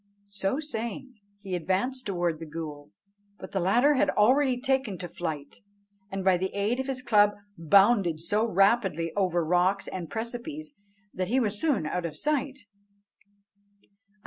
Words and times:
So 0.31 0.59
saying, 0.59 1.13
he 1.37 1.53
advanced 1.53 2.07
towards 2.07 2.39
the 2.39 2.47
ghool; 2.47 2.89
but 3.37 3.51
the 3.51 3.59
latter 3.59 3.93
had 3.93 4.09
already 4.09 4.59
taken 4.59 4.97
to 4.97 5.07
flight, 5.07 5.57
and 6.11 6.25
by 6.25 6.37
the 6.37 6.51
aid 6.55 6.79
of 6.79 6.87
his 6.87 7.03
club 7.03 7.33
bounded 7.55 8.19
so 8.19 8.43
rapidly 8.43 9.13
over 9.15 9.45
rocks 9.45 9.87
and 9.87 10.09
precipices 10.09 10.71
that 11.13 11.27
he 11.27 11.39
was 11.39 11.61
soon 11.61 11.85
out 11.85 12.07
of 12.07 12.17
sight. 12.17 12.57